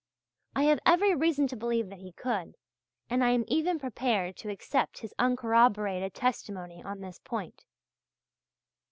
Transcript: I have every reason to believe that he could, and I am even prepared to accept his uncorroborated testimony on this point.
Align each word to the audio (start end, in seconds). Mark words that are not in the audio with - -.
I 0.55 0.63
have 0.63 0.79
every 0.83 1.13
reason 1.13 1.45
to 1.49 1.55
believe 1.55 1.89
that 1.91 1.99
he 1.99 2.11
could, 2.11 2.55
and 3.07 3.23
I 3.23 3.29
am 3.29 3.43
even 3.47 3.77
prepared 3.77 4.35
to 4.37 4.49
accept 4.49 4.97
his 4.97 5.13
uncorroborated 5.19 6.15
testimony 6.15 6.81
on 6.81 7.01
this 7.01 7.19
point. 7.19 7.65